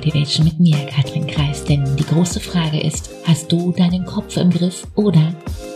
[0.00, 1.62] Motivation mit mir, Katrin Kreis.
[1.62, 5.34] Denn die große Frage ist, hast du deinen Kopf im Griff oder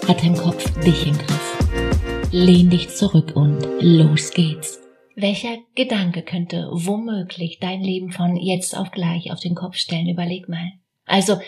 [0.08, 2.30] hat dein Kopf dich im Griff?
[2.32, 4.80] Lehn dich zurück und los geht's.
[5.14, 10.08] Welcher Gedanke könnte womöglich dein Leben von jetzt auf gleich auf den Kopf stellen?
[10.08, 10.72] Überleg mal.
[11.04, 11.38] Also,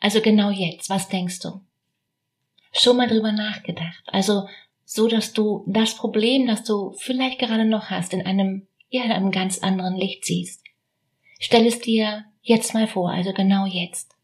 [0.00, 1.60] also genau jetzt, was denkst du?
[2.72, 4.02] Schon mal drüber nachgedacht.
[4.06, 4.48] Also,
[4.84, 9.12] so dass du das Problem, das du vielleicht gerade noch hast, in einem, ja, in
[9.12, 10.63] einem ganz anderen Licht siehst.
[11.44, 14.16] Stell es dir jetzt mal vor, also genau jetzt.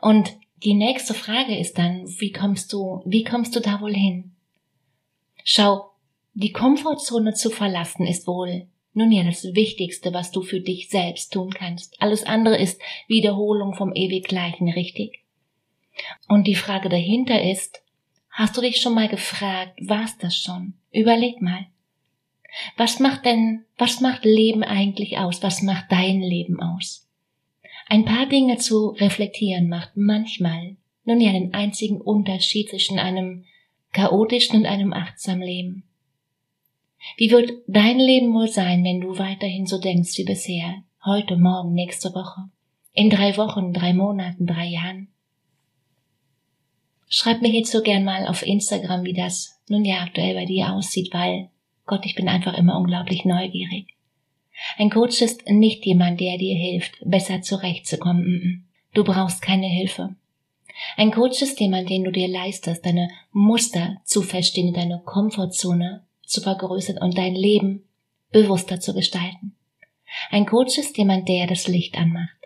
[0.00, 4.34] Und die nächste Frage ist dann, wie kommst du, wie kommst du da wohl hin?
[5.44, 5.90] Schau,
[6.32, 11.34] die Komfortzone zu verlassen ist wohl nun ja das Wichtigste, was du für dich selbst
[11.34, 12.00] tun kannst.
[12.00, 15.20] Alles andere ist Wiederholung vom ewig Gleichen, richtig?
[16.28, 17.82] Und die Frage dahinter ist,
[18.30, 20.72] hast du dich schon mal gefragt, war's das schon?
[20.92, 21.66] Überleg mal.
[22.76, 25.42] Was macht denn, was macht Leben eigentlich aus?
[25.42, 27.08] Was macht dein Leben aus?
[27.88, 33.44] Ein paar Dinge zu reflektieren macht manchmal nun ja den einzigen Unterschied zwischen einem
[33.92, 35.84] chaotischen und einem achtsamen Leben.
[37.16, 41.72] Wie wird dein Leben wohl sein, wenn du weiterhin so denkst wie bisher, heute, morgen,
[41.72, 42.48] nächste Woche,
[42.92, 45.08] in drei Wochen, drei Monaten, drei Jahren?
[47.08, 50.72] Schreib mir jetzt so gern mal auf Instagram, wie das nun ja aktuell bei dir
[50.72, 51.50] aussieht, weil
[51.86, 53.96] Gott, ich bin einfach immer unglaublich neugierig.
[54.78, 58.68] Ein Coach ist nicht jemand, der dir hilft, besser zurechtzukommen.
[58.94, 60.14] Du brauchst keine Hilfe.
[60.96, 66.40] Ein Coach ist jemand, den du dir leistest, deine Muster zu verstehen, deine Komfortzone zu
[66.40, 67.84] vergrößern und dein Leben
[68.30, 69.54] bewusster zu gestalten.
[70.30, 72.36] Ein Coach ist jemand, der das Licht anmacht.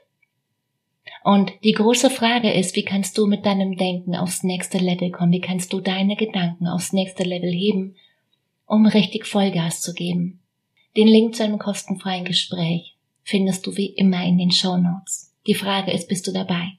[1.24, 5.32] Und die große Frage ist, wie kannst du mit deinem Denken aufs nächste Level kommen?
[5.32, 7.96] Wie kannst du deine Gedanken aufs nächste Level heben,
[8.66, 10.40] um richtig Vollgas zu geben?
[10.96, 15.34] Den Link zu einem kostenfreien Gespräch findest du wie immer in den Show Notes.
[15.46, 16.72] Die Frage ist, bist du dabei?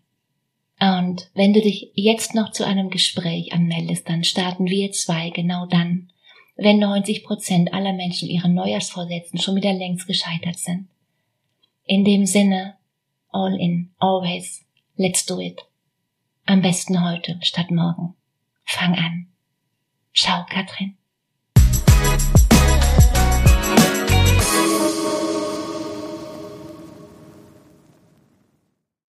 [0.79, 5.65] Und wenn du dich jetzt noch zu einem Gespräch anmeldest, dann starten wir zwei genau
[5.65, 6.11] dann,
[6.55, 10.87] wenn 90 Prozent aller Menschen ihren Neujahrsvorsätzen schon wieder längst gescheitert sind.
[11.85, 12.75] In dem Sinne,
[13.29, 14.65] all in, always,
[14.95, 15.61] let's do it.
[16.45, 18.15] Am besten heute statt morgen.
[18.65, 19.27] Fang an.
[20.13, 20.97] Ciao, Katrin.
[22.17, 22.46] you